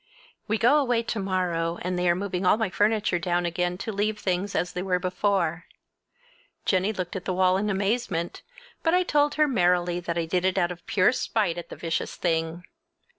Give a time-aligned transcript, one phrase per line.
[0.47, 3.91] We go away to morrow, and they are moving all my furniture down again to
[3.91, 5.67] leave things as they were before.
[6.65, 8.41] Jennie looked at the wall in amazement,
[8.81, 11.75] but I told her merrily that I did it out of pure spite at the
[11.75, 12.63] vicious thing.